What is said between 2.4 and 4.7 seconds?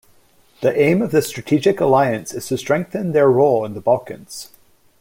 to strengthen their role in the Balkans.